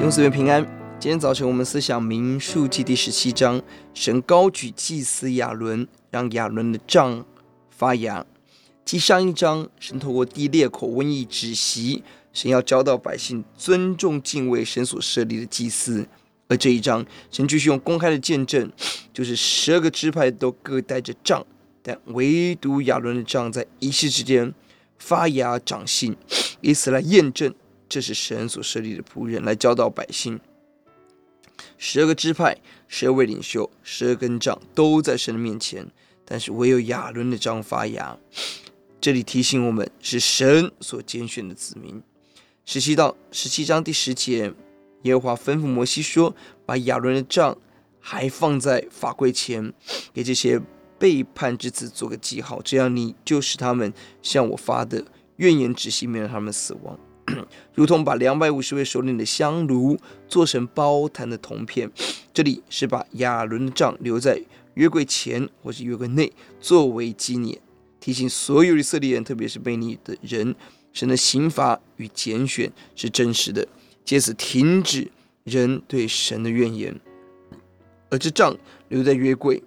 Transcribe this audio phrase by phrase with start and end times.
[0.00, 0.64] 用四元平安。
[1.00, 3.60] 今天早晨我们思想民数记第十七章，
[3.92, 7.26] 神高举祭司亚伦，让亚伦的杖
[7.68, 8.24] 发芽。
[8.84, 16.06] 继上一章，神透过地裂口瘟疫止息，神要教导百姓尊重敬畏神所设立的祭司。
[16.46, 18.70] 而这一章，神继续用公开的见证，
[19.12, 21.44] 就是十二个支派都各带着杖，
[21.82, 24.54] 但唯独亚伦的杖在一夕之间
[24.96, 26.16] 发芽长性，
[26.60, 27.52] 以此来验证
[27.88, 30.38] 这是神所设立的仆人，来教导百姓。
[31.76, 32.56] 十二个支派，
[32.86, 35.90] 十二位领袖，十二根杖都在神的面前，
[36.24, 38.18] 但是唯有亚伦的杖发芽。
[39.00, 42.02] 这里提醒我们，是神所拣选的子民。
[42.64, 44.52] 十七到十七章第十节。
[45.02, 46.34] 耶和华吩咐摩西说
[46.66, 47.56] ：“把亚伦的杖
[48.00, 49.72] 还放在法柜前，
[50.12, 50.60] 给这些
[50.98, 55.04] 背叛之子做个记号，这样你就使他们向我发的
[55.36, 56.98] 怨言止息，免得他们死亡。
[57.74, 59.98] 如同把两百五十位首领的香炉
[60.28, 61.90] 做成包坛的铜片。
[62.32, 64.40] 这里是把亚伦的杖留在
[64.74, 67.58] 约柜前或是约柜内，作为纪念，
[67.98, 70.54] 提醒所有以色列人，特别是悖逆的人，
[70.92, 73.66] 神的刑罚与拣选是真实的。”
[74.04, 75.10] 借此停止
[75.44, 76.98] 人对神的怨言，
[78.08, 78.56] 而这杖
[78.88, 79.62] 留在约柜，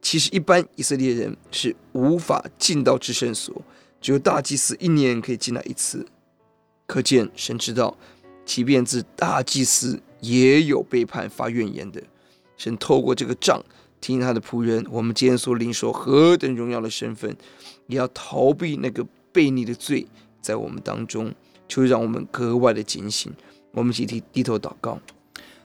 [0.00, 3.60] 其实一般以色列人是无法进到至圣所，
[4.00, 6.06] 只有大祭司一年可以进来一次。
[6.88, 7.96] 可见神知道，
[8.44, 12.02] 即便自大祭司也有背叛发怨言的。
[12.56, 13.64] 神透过这个杖
[14.00, 17.36] 提醒他的仆人：我们今天所领受何等荣耀的身份，
[17.86, 20.04] 也要逃避那个悖逆的罪
[20.40, 21.32] 在我们当中。
[21.68, 23.30] 就让我们格外的警醒。
[23.72, 24.98] 我们集体低头祷告，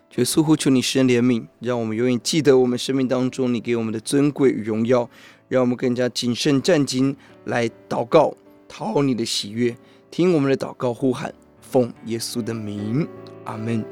[0.10, 5.10] 就似乎求你施恩怜悯，让我们永远记得我们生命当中你给我们的尊贵与荣耀，
[5.48, 8.36] 让我们更加谨慎战兢来祷告，
[8.68, 9.74] 讨你的喜悦，
[10.16, 13.08] 听我们的祷告呼喊，奉耶稣的名，
[13.46, 13.84] 阿门。